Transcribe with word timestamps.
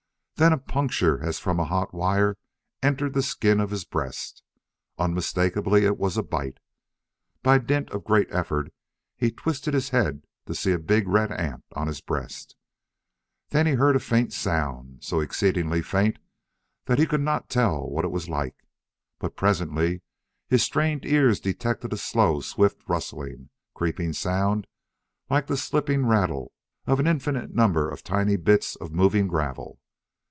Then 0.37 0.53
a 0.53 0.57
puncture, 0.57 1.21
as 1.23 1.37
from 1.37 1.59
a 1.59 1.65
hot 1.65 1.93
wire, 1.93 2.35
entered 2.81 3.13
the 3.13 3.21
skin 3.21 3.59
of 3.59 3.69
his 3.69 3.85
breast. 3.85 4.41
Unmistakably 4.97 5.85
it 5.85 5.99
was 5.99 6.17
a 6.17 6.23
bite. 6.23 6.57
By 7.43 7.59
dint 7.59 7.91
of 7.91 8.03
great 8.05 8.25
effort 8.31 8.73
he 9.15 9.29
twisted 9.29 9.75
his 9.75 9.89
head 9.89 10.25
to 10.47 10.55
see 10.55 10.71
a 10.71 10.79
big 10.79 11.07
red 11.07 11.31
ant 11.31 11.63
on 11.73 11.85
his 11.85 12.01
breast. 12.01 12.55
Then 13.49 13.67
he 13.67 13.73
heard 13.73 13.95
a 13.95 13.99
faint 13.99 14.33
sound, 14.33 15.03
so 15.03 15.19
exceedingly 15.19 15.83
faint 15.83 16.17
that 16.85 16.97
he 16.97 17.05
could 17.05 17.21
not 17.21 17.47
tell 17.47 17.87
what 17.87 18.03
it 18.03 18.09
was 18.09 18.27
like. 18.27 18.65
But 19.19 19.35
presently 19.37 20.01
his 20.49 20.63
strained 20.63 21.05
ears 21.05 21.39
detected 21.39 21.93
a 21.93 22.17
low, 22.17 22.39
swift, 22.41 22.81
rustling, 22.87 23.51
creeping 23.75 24.13
sound, 24.13 24.65
like 25.29 25.45
the 25.45 25.55
slipping 25.55 26.07
rattle 26.07 26.51
of 26.87 26.99
an 26.99 27.05
infinite 27.05 27.53
number 27.53 27.87
of 27.91 28.01
tiny 28.03 28.37
bits 28.37 28.75
of 28.77 28.91
moving 28.91 29.27
gravel. 29.27 29.77